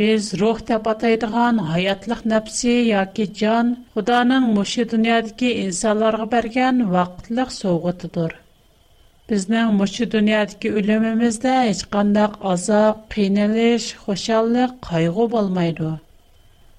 biz 0.00 0.28
ruh 0.42 0.58
deb 0.68 0.86
атайдыган 0.92 1.56
хаятлык 1.70 2.20
nafsi 2.34 2.74
yoki 2.90 3.26
jon 3.42 3.72
xudoning 3.96 4.46
мушы 4.58 4.86
dunyodagi 4.92 5.50
insonlarga 5.64 6.26
bergan 6.36 6.84
vaqtliq 6.94 7.50
совгытыдыр. 7.60 8.32
Bizning 9.30 9.68
mushu 9.78 10.04
dunyodagi 10.12 10.70
o'limimizda 10.78 11.50
hech 11.66 11.80
qanday 11.96 12.24
azob, 12.52 12.96
qiynalish, 13.14 13.84
xushallik, 14.06 14.72
qayg'u 14.86 15.26
bo'lmaydi. 15.34 15.90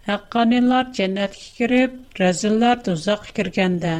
Haqqoniylar 0.08 0.90
jannatga 0.98 1.46
kirib, 1.60 1.94
razillar 2.24 2.82
do'zaxga 2.88 3.32
kirganda, 3.40 3.94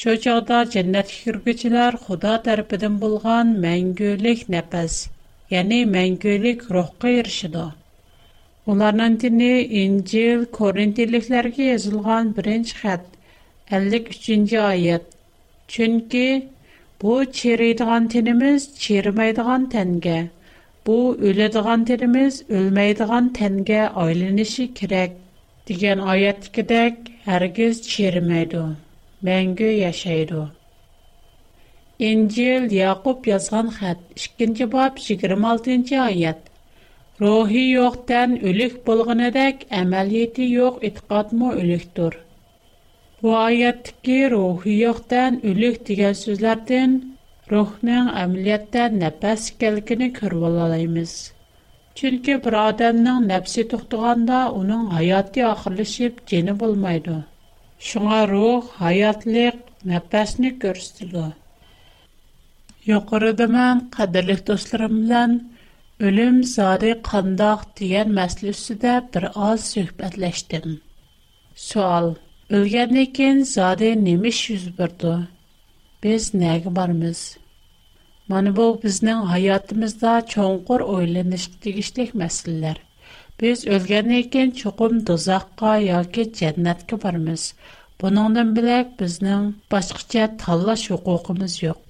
shu 0.00 0.12
chog'da 0.26 0.58
jannatga 0.74 1.18
kirguchilar 1.26 1.92
Xudo 2.08 2.34
tarafidan 2.48 2.96
bo'lgan 3.04 3.46
mangulik 3.66 4.40
nafas, 4.56 4.94
ya'ni 5.56 5.80
mangulik 5.94 6.60
ruhga 6.78 7.12
erishadi. 7.20 7.66
Ularning 8.74 9.20
dini 9.26 9.52
Injil 9.84 10.40
Korintiliklarga 10.60 11.70
yozilgan 11.72 12.34
birinchi 12.40 12.74
xat 12.80 13.06
53-oyat. 13.78 15.10
Chunki 15.74 16.26
Бу 17.04 17.14
чирейдиган 17.36 18.06
тенимиз 18.12 18.62
чирмайдиган 18.82 19.64
тенге. 19.74 20.14
Бу 20.86 20.94
өлөдиган 21.30 21.82
тенимиз 21.90 22.38
өлмөйдиган 22.60 23.26
тенге 23.38 23.80
айланышы 24.04 24.64
керек 24.78 25.18
деген 25.70 26.00
аяттыкыдак 26.12 27.12
һәргиз 27.26 27.82
чирмейду. 27.90 28.62
Мәңге 29.30 29.68
яшайду. 29.82 30.46
Инжил 32.10 32.70
Якуб 32.78 33.28
язган 33.32 33.68
хат 33.80 34.00
2-нче 34.22 34.66
бап 34.76 34.96
26-нче 35.04 36.00
аят. 36.10 36.40
Рухи 37.20 37.66
юктан 37.76 38.38
үлек 38.40 38.80
булганыдак 38.88 39.68
әмәлияти 39.82 40.48
юк 40.56 40.80
иткатмы 40.92 41.52
үлектур. 41.58 42.23
Бу 43.24 43.32
аяттыки 43.40 44.16
рухи 44.30 44.72
йоқтан 44.84 45.36
үлік 45.48 45.76
деген 45.88 46.12
сөзлерден 46.22 46.96
рухнан 47.52 48.10
амилиятта 48.22 48.90
нәпәс 48.96 49.46
келгіні 49.62 50.10
көріп 50.18 50.42
олалаймыз. 50.48 51.14
Чүнкі 51.96 52.34
бір 52.44 52.56
адамның 52.76 53.22
нәпсі 53.30 53.62
тұқтығанда 53.70 54.40
оның 54.58 54.82
хайаты 54.92 55.40
ақырлышып 55.48 56.14
жені 56.28 56.52
болмайды. 56.64 57.16
Шыңа 57.90 58.20
рух, 58.28 58.62
хайатлық, 58.82 59.56
нәпәсіні 59.88 60.50
көрістілі. 60.60 61.24
Йоқырыды 62.92 63.46
мән 63.56 63.76
қадырлық 63.96 64.40
достарым 64.52 64.94
білән 65.06 65.32
өлім 66.10 66.36
зары 66.52 66.92
қандақ 67.00 67.60
бір 69.16 69.24
аз 69.48 69.62
Ölgəndən 72.52 73.06
kən 73.16 73.38
zadə 73.48 73.94
nəmiş 73.96 74.38
yüz 74.50 74.64
verdi? 74.78 75.12
Biz 76.04 76.26
nəyə 76.34 76.72
barmız? 76.76 77.20
Mana 78.28 78.52
bu 78.56 78.66
bizning 78.82 79.22
hayotimizda 79.32 80.12
cho'nqur 80.32 80.80
o'ylanishga 80.84 81.60
tegishli 81.66 82.06
masalalar. 82.24 82.76
Biz 83.40 83.64
o'lgandan 83.74 84.28
keyin 84.34 84.50
chuqum 84.60 85.00
do'zaxqa 85.10 85.72
yoki 85.92 86.22
jannatga 86.42 86.96
bormiz. 87.06 87.42
Buningdan 88.02 88.54
bilak 88.60 88.92
bizning 89.00 89.44
boshqacha 89.76 90.24
tanlash 90.44 90.86
huquqimiz 90.92 91.52
yo'q. 91.66 91.82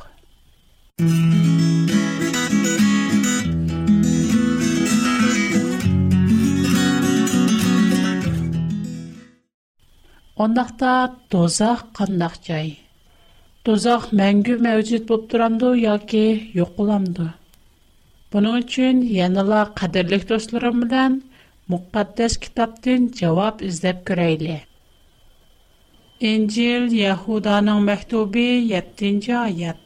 Ондақта 10.36 10.92
дозақ 11.30 11.80
қандақ 11.96 12.32
жай. 12.46 12.72
Дозақ 13.64 14.06
мәңгі 14.20 14.56
мәуцет 14.66 15.04
болып 15.10 15.28
тұрамды, 15.34 15.68
яке 15.86 16.22
йоқыламды. 16.58 17.26
Бұның 18.34 18.56
үшін 18.64 19.04
еніла 19.12 19.60
қадірлік 19.78 20.24
достларым 20.32 20.80
білән 20.82 21.20
мұқаддес 21.74 22.34
кітаптың 22.42 23.06
жауап 23.20 23.62
іздеп 23.68 24.00
көрейлі. 24.10 24.56
Инжил 26.32 26.88
Яхуданың 26.98 27.86
мәхтубі 27.86 28.46
7-ci 28.72 29.36
аят. 29.44 29.78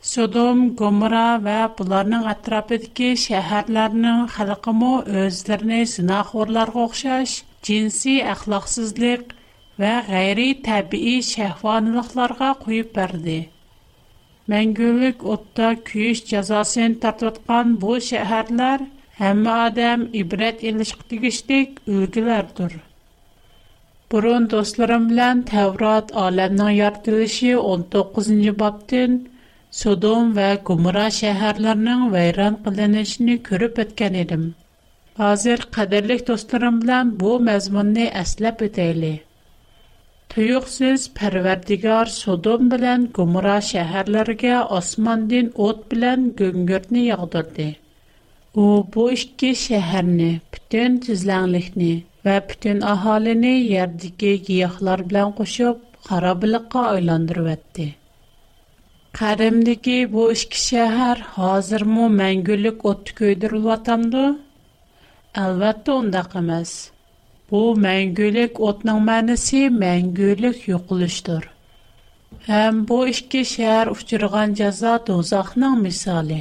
Содом, 0.00 0.66
Гомора 0.80 1.38
вә 1.44 1.60
бұларның 1.78 2.26
атрапыдекі 2.34 3.12
шәһәрләрінің 3.28 4.26
халқымы 4.34 4.90
өздеріне 5.28 5.78
сынақ 5.94 6.34
орларға 6.42 6.88
оқшаш, 6.88 7.36
джинси 7.62 8.16
әқлақсызлық, 8.34 9.36
və 9.80 9.90
qeyri-təbii 10.06 11.20
şəhvanlıqlara 11.28 12.48
qoyub 12.64 12.96
verdi. 12.98 13.36
Məngülük 14.54 15.22
otda 15.34 15.68
küyüş 15.90 16.20
cəzasını 16.30 16.98
tartıyatqan 17.04 17.70
bu 17.84 17.94
şəhərlər 18.08 18.84
həmmə 19.20 19.54
adam 19.68 20.02
ibrət 20.22 20.64
ilişq 20.72 21.00
digişlik 21.12 21.78
ülgülərdir. 21.94 22.74
Burun 24.12 24.48
dostlarım 24.56 25.04
bilən 25.12 25.40
Təvrat 25.52 26.10
aləminin 26.26 26.74
yaratılışı 26.80 27.54
19-cu 27.70 28.54
babdın 28.64 29.16
Sodom 29.82 30.34
və 30.40 30.48
Gomora 30.70 31.06
şəhərlərinin 31.20 32.04
vəyran 32.16 32.58
qılınışını 32.66 33.38
görüb 33.48 33.80
ötkən 33.86 34.20
edim. 34.24 34.44
Hazır 35.22 35.64
qədərlik 35.78 36.26
dostlarım 36.32 36.82
bilən 36.84 37.16
bu 37.24 37.38
məzmunni 37.50 38.10
əsləb 38.26 38.66
ötəyli. 38.68 39.14
Tuyuqsiz 40.32 41.02
Pərverdigar 41.16 42.08
Sodom 42.10 42.68
bilən 42.72 43.02
Gomora 43.16 43.56
şəhərlərə 43.70 44.60
osmandin 44.76 45.50
ot 45.64 45.82
bilən 45.90 46.22
göngürtni 46.38 47.02
yağdırdı. 47.10 47.66
U 48.62 48.64
bu 48.94 49.04
ikki 49.16 49.50
şəhərni, 49.64 50.30
bütün 50.54 50.96
tizlənlikni 51.08 51.90
və 52.28 52.36
аҳолини 52.38 52.84
ahalini 52.94 53.52
yerdəki 53.74 54.32
билан 54.48 55.36
қўшиб 55.38 55.76
харобликка 56.08 56.08
xarabılıqqa 56.08 56.82
aylandırıvətdi. 56.94 57.86
Qarimdəki 59.20 59.98
bu 60.16 60.30
ikki 60.36 60.62
şəhər 60.70 61.18
hazırmı 61.36 62.08
məngülük 62.22 62.88
ot 62.94 63.12
köydürülvatamdı? 63.20 64.24
Албатта 65.44 65.94
ondaq 66.00 66.36
emas. 66.44 66.78
Bu 67.52 67.62
məngülük 67.84 68.58
otның 68.66 68.98
mənisi 69.06 69.58
məngülük 69.80 70.60
yoxuluşdur. 70.68 71.48
Həm 72.46 72.78
bu 72.90 72.96
iki 73.12 73.42
şəhər 73.50 73.90
uçurğan 73.94 74.54
cəza 74.60 74.92
dozaqның 75.08 75.74
misali. 75.86 76.38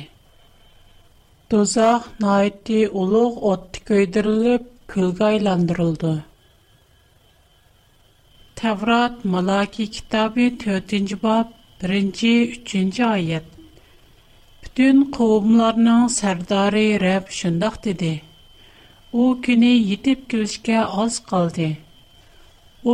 Dozaq 1.56 2.08
naiti 2.26 2.80
uluq 3.04 3.44
otdi 3.52 3.84
köydürülüb, 3.92 4.70
külgə 4.94 5.28
aylandırıldı. 5.32 6.14
Tevrat 8.62 9.26
Malaki 9.36 9.90
kitabı 10.00 10.48
4-cü 10.66 11.20
bab 11.28 11.52
1-ci 11.84 12.34
3-cü 12.54 13.10
ayət. 13.12 13.48
Bütün 14.64 15.04
qovumlarının 15.20 16.08
sərdarı 16.20 16.88
Rəbb 17.06 17.40
şündaq 17.42 17.82
dedi: 17.90 18.14
У 19.20 19.24
күни 19.46 19.70
йтип 19.92 20.20
күлшке 20.32 20.76
аз 21.04 21.16
қалди. 21.30 21.66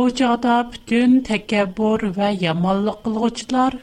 чада 0.20 0.54
bütün 0.72 1.12
текабор 1.28 2.02
ва 2.16 2.30
ямаллы 2.44 2.94
қылғчылар 3.04 3.76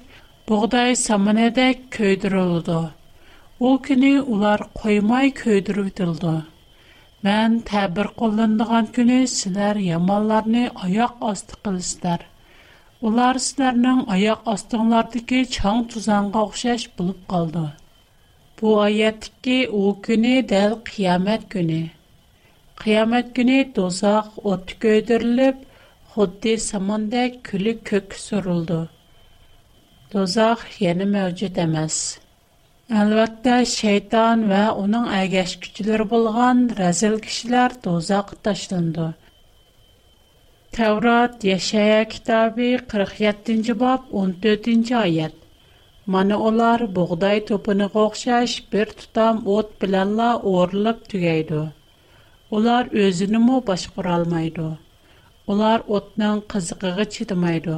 бұғдай 0.51 0.97
саманадай 1.03 1.77
көйдір 1.97 2.35
үлді. 2.41 2.75
У 3.63 3.71
күни 3.87 4.11
улар 4.35 4.65
қоймай 4.81 5.31
көйдір 5.39 5.79
үтілді. 5.85 6.33
Мен 7.29 7.55
табир 7.71 8.11
қолындаған 8.19 8.91
күни 8.99 9.21
сілер 9.37 9.79
ямалларни 9.87 10.65
аяқ 10.89 11.15
асты 11.31 11.55
қыл 11.63 11.79
істар. 11.87 12.27
Улар 12.99 13.39
сілернің 13.49 14.03
аяқ 14.17 14.43
астыңлардыки 14.57 15.45
чан 15.59 15.85
тузанға 15.95 16.43
ұхшаш 16.51 16.89
бұлып 16.99 17.23
қалды. 17.31 17.67
Бұ 18.59 18.75
аятки 18.89 19.61
у 19.71 19.85
күни 20.03 20.41
qiyomat 22.81 23.27
kuni 23.37 23.57
do'zax 23.75 24.31
o'tga 24.53 24.75
ko'ydirilib 24.85 25.59
xuddi 26.15 26.53
samonda 26.69 27.21
kuli 27.49 27.73
ko'k 27.89 28.15
surildi 28.23 28.79
do'zax 30.15 30.65
yana 30.85 31.07
mavjud 31.13 31.59
emas 31.65 31.99
albatta 33.03 33.53
shayton 33.75 34.43
va 34.49 34.63
uning 34.81 35.05
agashkuchilari 35.19 36.07
bo'lgan 36.15 36.65
razil 36.81 37.15
kishilar 37.29 37.77
do'zaxga 37.87 38.39
tashlandi 38.49 39.07
tavrot 40.79 41.47
yashaya 41.51 42.01
kitobi 42.15 42.69
47 42.95 43.25
yettinchi 43.29 43.77
bob 43.85 44.11
14 44.25 44.43
to'rtinchi 44.47 44.97
oyat 45.05 45.39
mana 46.17 46.43
ular 46.51 46.83
bug'doy 46.99 47.43
to'pini 47.53 47.89
o'xshash 48.05 48.59
bir 48.75 48.93
tutam 49.03 49.41
o't 49.57 49.73
bilanla 49.85 50.29
o'rilib 50.57 51.01
tugaydi 51.13 51.63
Олар 52.53 52.89
өзіні 53.03 53.39
му 53.43 53.55
баш 53.67 53.83
алмайды. 54.15 54.65
Олар 55.53 55.83
отнын 55.97 56.41
қызықығы 56.53 57.05
чидмайду. 57.15 57.77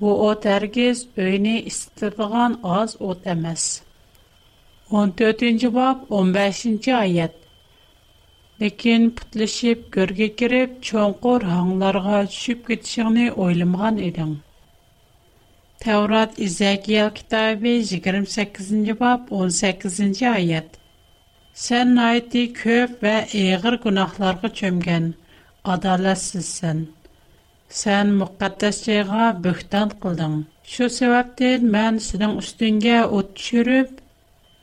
Бу 0.00 0.12
от 0.28 0.44
әргіз 0.56 1.00
өйни 1.26 1.54
істырдыған 1.70 2.58
аз 2.72 2.94
от 3.08 3.26
әмэс. 3.34 3.64
14-нч 4.90 5.64
бап, 5.78 6.02
15-нч 6.10 6.90
айад. 6.98 7.32
Лекин 8.60 9.08
пытлишип, 9.20 9.88
көргі 9.96 10.28
керип, 10.42 10.76
чонқор 10.90 11.48
ханғларға 11.52 12.20
чүшіп 12.34 12.66
кетшіңни 12.68 13.30
ойлымған 13.46 14.02
ідің. 14.10 14.36
Таврат 15.86 16.36
изя 16.48 16.74
киял 16.86 17.08
28-нч 17.08 18.98
бап, 19.04 19.30
18-нч 19.44 20.22
айад. 20.34 20.80
Сән 21.62 21.90
найти 21.96 22.40
көп 22.60 22.94
вә 23.06 23.10
эгыр 23.40 23.74
гунахларга 23.82 24.48
чөмгән, 24.60 25.04
адалатсызсын. 25.74 26.78
Сән 27.80 28.08
мөхәддәс 28.22 28.80
җайга 28.86 29.26
бөхтән 29.44 29.92
кылдың. 30.06 30.32
Шу 30.72 30.88
сәбәптән 30.96 31.68
мен 31.76 32.00
синең 32.06 32.32
үстеңгә 32.40 32.96
ут 33.18 33.30
төшүреп, 33.38 33.92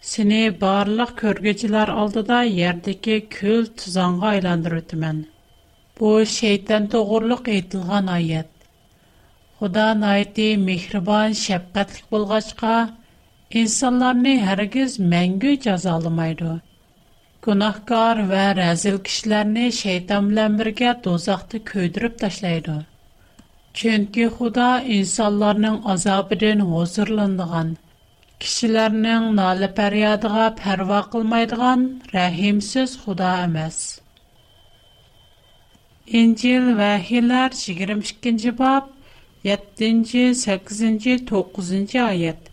сине 0.09 0.41
барлык 0.65 1.13
көргәчләр 1.23 1.93
алдыда 2.01 2.41
ярдәге 2.57 3.15
күл 3.37 3.65
тузанга 3.83 4.29
айландырып 4.35 4.83
үтәмен. 4.89 5.21
Бу 6.01 6.09
шайтан 6.35 6.89
тугырлык 6.97 7.47
әйтелгән 7.55 8.09
аят. 8.17 8.49
Худа 9.61 9.85
найти 10.03 10.49
мехрибан, 10.67 11.39
шәфкатьлек 11.45 12.11
булгачка, 12.17 12.73
инсанларны 13.63 14.35
һәргиз 14.43 14.97
мәңге 15.15 15.55
Günahkar 17.45 18.19
və 18.31 18.41
rəzil 18.57 18.97
kişilərini 19.05 19.71
şeytan 19.75 20.27
bilan 20.29 20.57
birgə 20.59 20.89
dozaqda 21.05 21.59
köydürüb 21.69 22.17
təşləyir. 22.23 22.67
Çünki 23.79 24.27
Xuda 24.35 24.67
insanların 24.97 25.79
azabından 25.95 26.61
huzurlandıqan, 26.73 27.71
kişilərin 28.45 29.25
nalə 29.39 29.71
fəryadığa 29.79 30.45
pərva 30.59 30.99
qılmaydığan 31.15 31.87
rəhimsiz 32.13 32.93
Xuda 33.07 33.31
emas. 33.47 33.79
İncil 36.21 36.69
və 36.83 36.91
Hilər 37.09 37.57
22-ci 37.63 38.53
bab 38.61 38.93
7-ci, 39.49 40.23
8-ci, 40.45 41.19
9-cu 41.33 42.01
ayət. 42.05 42.50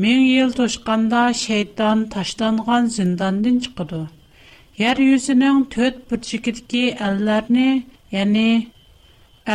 Мин 0.00 0.20
ел 0.24 0.50
тошканда 0.56 1.22
шейтан 1.38 2.06
таштанган 2.12 2.86
зинданден 2.92 3.58
чыкты. 3.64 3.98
Яр 4.82 4.96
юзының 5.04 5.58
төт 5.74 5.98
бүрчикетки 6.12 6.80
әлләрне, 7.08 7.64
яни 8.14 8.44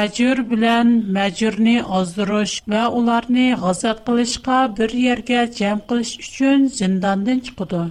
әҗүр 0.01 0.43
белән 0.51 0.91
мәҗүрне 1.17 1.73
аздыруш 2.01 2.53
ва 2.75 2.83
уларны 2.99 3.45
газат 3.63 4.05
кылышка 4.09 4.57
бер 4.81 4.93
ергә 5.07 5.41
җәм 5.59 5.81
кылыш 5.89 6.11
өчен 6.25 6.67
зинданден 6.77 7.41
чыкты. 7.49 7.81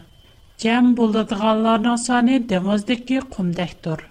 Җәм 0.67 0.95
булдыганларның 1.01 1.99
саны 2.07 2.39
демоздыкки 2.55 3.19
кумдактыр. 3.35 4.05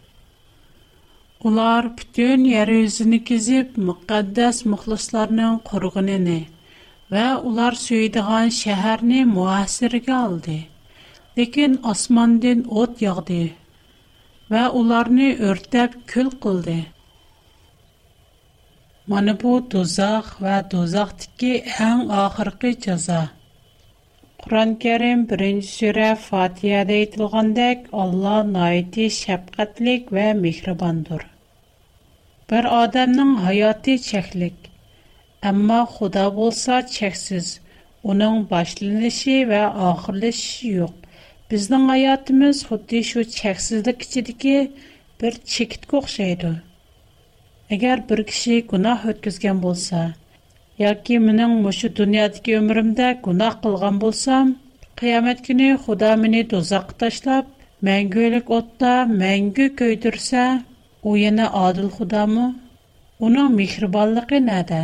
Улар 1.47 1.87
бүтән 1.95 2.43
яр 2.51 2.73
юзыны 2.81 3.23
кизип, 3.29 3.77
мөкаддәс 3.77 4.65
мөхлисларның 4.75 5.61
ve 7.13 7.35
ular 7.35 7.71
söyledigan 7.71 8.49
şehirni 8.49 9.25
muhasirge 9.25 10.13
aldı. 10.13 10.51
Lekin 11.37 11.79
asmandin 11.83 12.63
ot 12.69 13.01
yağdı 13.01 13.49
ve 14.51 14.69
ularını 14.69 15.35
örtep 15.39 15.95
kül 16.07 16.29
kıldı. 16.29 16.75
Mani 19.07 19.43
bu 19.43 19.69
tuzak 19.69 20.41
ve 20.41 20.69
tuzaktiki 20.69 21.63
en 21.79 21.99
ahirki 22.07 22.79
ceza. 22.79 23.29
Kur'an 24.43 24.75
Kerim 24.79 25.29
1. 25.29 25.61
Sure 25.61 26.15
Fatiha'da 26.15 26.91
itilgandek 26.91 27.87
Allah 27.93 28.53
naiti 28.53 29.09
şefkatlik 29.09 30.13
ve 30.13 30.33
mihribandır. 30.33 31.21
Bir 32.51 32.83
adamın 32.83 33.35
hayatı 33.35 33.97
çeklik. 33.97 34.72
Әмма 35.49 35.77
Худа 35.93 36.21
болса 36.35 36.75
чексіз. 36.95 37.47
Оның 38.11 38.35
башланышы 38.51 39.33
ва 39.47 39.57
ахырлышы 39.89 40.69
юк. 40.75 40.93
Біздің 41.53 41.83
hayatımız 41.89 42.61
худди 42.69 43.01
шу 43.09 43.23
чексізлік 43.33 44.05
içideki 44.07 44.53
bir 45.23 45.31
chekitga 45.55 45.97
o'xshaydi. 45.99 46.51
Agar 47.77 48.05
bir 48.11 48.21
kishi 48.31 48.55
gunoh 48.71 49.03
o'tkazgan 49.13 49.59
bo'lsa, 49.65 50.01
yoki 50.83 51.19
mening 51.25 51.57
mushu 51.65 51.91
dunyodagi 51.99 52.55
umrimda 52.61 53.11
gunoh 53.27 53.51
qilgan 53.67 53.99
bo'lsam, 54.05 54.55
qiyomat 55.03 55.45
kuni 55.49 55.69
Xudo 55.83 56.13
meni 56.23 56.45
do'zaxga 56.55 56.97
tashlab, 57.03 57.45
mangulik 57.89 58.55
o'tda 58.61 58.95
mangu 59.21 59.67
kuydirsa, 59.83 60.41
u 61.07 61.09
yana 61.25 61.45
odil 61.67 61.93
Xudomi? 61.99 62.49
Uning 63.29 63.55
mehribonligi 63.61 64.45
nada? 64.51 64.83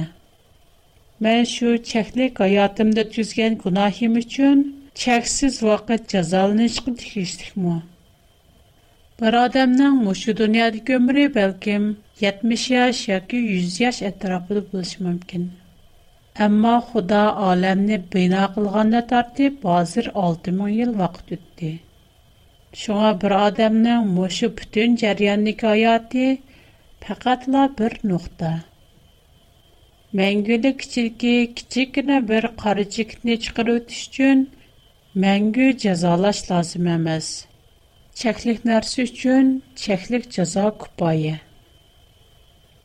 Mən 1.25 1.41
şu 1.51 1.69
çəklik 1.87 2.37
həyatımda 2.41 3.03
düzgən 3.13 3.55
günahım 3.63 4.13
üçün 4.19 4.59
çəksiz 5.01 5.55
vaqt 5.63 5.89
cəzalanışqı 6.13 6.93
tikişdikmi? 7.01 7.73
Bir 9.21 9.33
adamın 9.39 9.97
məşu 10.05 10.35
dünyada 10.41 10.79
gömrü 10.91 11.25
bəlkəm 11.39 11.89
70 12.21 12.69
yaş 12.75 13.01
yoki 13.09 13.35
100 13.41 13.75
yaş 13.83 13.99
ətrafında 14.11 14.61
buluş 14.71 14.93
mümkün. 14.99 15.45
Amma 16.47 16.77
Xuda 16.93 17.19
aləmni 17.49 17.99
bina 18.15 18.45
qılğanda 18.55 19.03
tərtib 19.11 19.69
hazır 19.73 20.09
6000 20.15 20.65
il 20.87 20.97
vaqt 21.03 21.31
ötdü. 21.39 21.73
Şuna 22.85 23.11
bir 23.25 23.39
adamın 23.47 24.07
məşu 24.21 24.53
bütün 24.61 24.95
cəryanlı 25.03 25.53
həyatı 25.67 26.25
faqatla 27.07 27.69
bir 27.79 27.93
nöqtə. 28.13 28.51
Мәңгілік 30.17 30.77
кичілгі 30.81 31.31
кичікіні 31.57 32.15
бір 32.29 32.45
қары 32.61 32.85
чекітіне 32.93 33.33
чықыры 33.45 33.73
өтіш 33.79 33.97
үчін 34.07 34.39
мәңгі 35.25 35.67
жазалаш 35.83 36.39
лазым 36.47 36.87
әмәз. 36.95 37.27
Чәклік 38.21 38.63
нәрсі 38.69 39.05
үчін 39.11 39.51
чәклік 39.83 40.25
жаза 40.37 40.63
күпайы. 40.85 41.35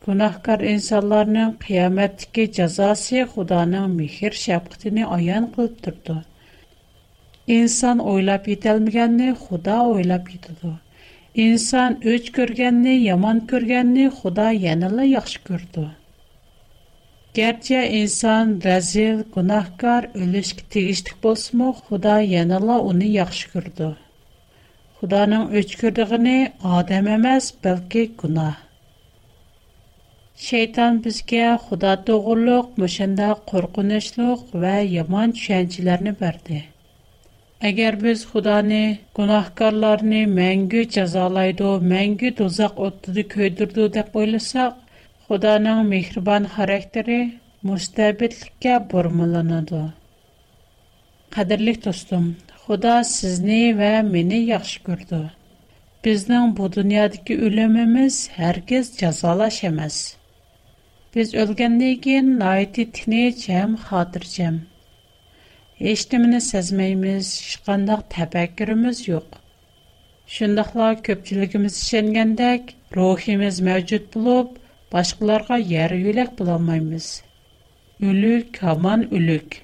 Күнахкар 0.05 0.67
инсанларының 0.75 1.55
қияметтікі 1.65 2.45
жазасы 2.59 3.25
құданың 3.33 3.89
мехір 3.95 4.37
шәпқітіні 4.43 5.09
аян 5.17 5.49
қылып 5.57 5.81
тұрды. 5.89 6.19
Инсан 7.59 8.05
ойлап 8.13 8.51
етелмегенні 8.57 9.33
худа 9.41 9.79
ойлап 9.97 10.29
етеді. 10.37 10.75
Инсан 11.47 11.97
өч 12.15 12.29
көргенні, 12.39 12.99
яман 13.09 13.41
көргенні 13.53 14.11
худа 14.21 14.51
еніла 14.61 15.13
яқшы 15.17 15.47
көрді. 15.51 15.89
Gerçi 17.35 17.75
insan 17.75 18.51
rezil, 18.63 19.17
günahkar, 19.35 20.03
ölüşkə 20.21 20.63
tegişlik 20.71 21.23
bolsunmu, 21.23 21.75
Xuda 21.85 22.21
yanala 22.21 22.79
onu 22.79 23.03
yaxşı 23.03 23.51
gördü. 23.53 23.95
Xudanın 24.97 25.49
öçkürdüğünü 25.59 26.37
adam 26.63 27.07
emas, 27.15 27.45
bəlkə 27.65 28.03
günah. 28.21 28.55
Şeytan 30.45 31.01
bizga 31.05 31.49
Xuda 31.65 31.93
to'g'riliq, 32.11 32.71
məşəndə 32.83 33.27
qorxunçluq 33.51 34.47
və 34.63 34.73
yaman 34.95 35.35
düşüncələrni 35.35 36.15
verdi. 36.23 36.61
Әгәр 37.71 37.99
без 38.05 38.23
Худаны, 38.31 38.83
гунахкарларны 39.19 40.23
мәңге 40.39 40.87
җәзалайды, 40.95 41.69
мәңге 41.95 42.33
тозак 42.39 42.79
оттыды 42.87 43.27
көйдүрде 43.35 43.91
дип 43.99 44.15
уйласак, 44.23 44.73
Xudanın 45.25 45.85
mehriban 45.89 46.43
xarakteri 46.55 47.15
müstəbitlikə 47.67 48.73
bormulanadı. 48.91 49.79
Qadirli 51.35 51.73
dostum, 51.85 52.25
худа 52.65 52.97
sizni 53.11 53.57
və 53.79 53.87
meni 54.09 54.37
yaxşı 54.49 54.81
gördü. 54.89 55.21
Bizdən 56.07 56.51
bu 56.59 56.67
dünyadakı 56.75 57.37
ölümümüz 57.47 58.19
hər 58.35 58.59
kəs 58.73 58.91
cəzalaş 58.99 59.57
emas. 59.71 59.97
Biz 61.17 61.33
ölgəndən 61.45 61.95
kən 62.05 62.29
nəyti 62.43 62.85
tini 62.99 63.23
çəm 63.45 63.73
xatırçam. 63.87 64.59
Heç 65.81 66.03
nəmini 66.13 66.43
sezməyimiz, 66.51 67.31
şıqandaq 67.47 68.03
təfəkkürümüz 68.17 69.01
yox. 69.09 69.43
Şındaqla 70.37 70.91
köpçülükümüz 71.09 71.81
işəngəndək, 71.87 72.63
ruhimiz 72.99 73.59
mövcud 73.69 74.61
Başqalarga 74.93 75.57
yer 75.69 75.91
yölək 75.91 76.35
bulanmaymız. 76.39 77.05
Өлік, 78.09 78.57
аман 78.71 79.05
өлік. 79.19 79.55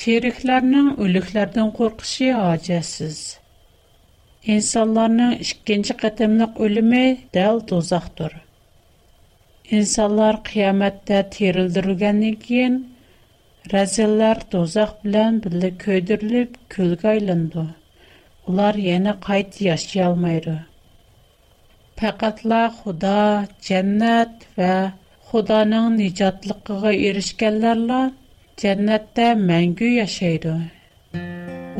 Теріклерінің 0.00 0.90
өліклерден 1.04 1.70
қорқышы 1.78 2.28
ажасыз. 2.40 3.20
İnsanların 4.54 5.38
ikinci 5.46 5.96
qatımlıq 6.02 6.60
ölümü 6.66 7.00
dəl 7.38 7.60
dozaqdır. 7.72 8.36
İnsanlar 9.78 10.38
qiyamətdə 10.50 11.22
terildirilgəndən 11.38 12.38
keyin 12.46 12.78
rəzillər 13.74 14.42
dozaq 14.56 14.94
bilan 15.04 15.40
birlikdə 15.44 15.72
köydürülüb 15.86 16.56
külgə 16.76 17.10
aylandı. 17.14 17.66
Ular 18.48 18.74
yana 18.90 19.20
qayıt 19.28 19.60
yaşaya 19.68 20.08
almaydı. 20.10 20.58
faqatla 22.00 22.60
Xudo, 22.78 23.22
jannat 23.68 24.32
va 24.58 24.76
Xudoning 25.28 25.86
nijotligiga 26.00 26.92
erishganlarla 27.08 27.98
jannatda 28.62 29.26
mangu 29.50 29.88
yashaydi. 30.00 30.54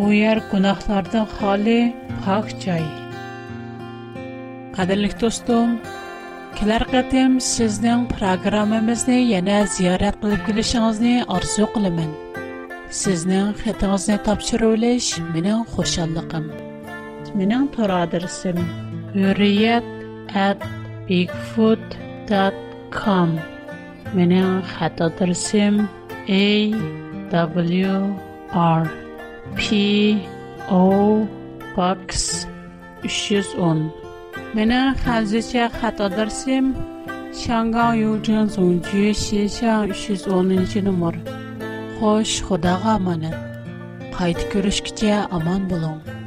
U 0.05 0.11
yer 0.23 0.39
gunohlardan 0.51 1.25
xoli, 1.37 1.81
pok 2.25 2.51
joy. 2.65 2.85
Qadrli 4.77 5.11
do'stim, 5.23 5.69
kelar 6.59 6.83
qatim 6.93 7.31
sizning 7.55 8.03
programmamizni 8.15 9.19
yana 9.35 9.59
ziyorat 9.77 10.17
qilib 10.23 10.43
kelishingizni 10.51 11.15
orzu 11.39 11.65
qilaman. 11.77 12.11
Sizning 13.03 13.47
xatingizni 13.65 14.17
topshirilish 14.27 15.09
mening 15.33 15.65
xo'shalligim. 15.77 16.45
Mening 17.41 17.65
to'r 17.77 17.91
adresim 18.03 18.59
hurriyat 19.21 19.89
at 20.35 20.57
bigfoot.com 21.09 23.39
Менің 24.17 24.63
қат 24.75 25.01
A 26.31 26.33
W 27.31 27.33
R 28.53 28.57
P 29.57 29.69
O 30.71 31.27
Box 31.75 32.47
310 33.05 33.91
Менің 34.55 34.95
қазіше 35.03 35.69
қат 35.81 36.01
адресім 36.11 36.65
Шанғау 37.43 37.93
Юджин 37.99 38.49
Зунджи 38.51 39.11
310-ші 39.15 40.81
нұмыр 40.87 41.15
Қош 42.01 42.31
құдаға 42.49 42.93
аманын 43.03 43.35
Қайты 44.15 44.45
көрішкіте 44.55 45.11
аман 45.31 45.63
болуң 45.71 46.20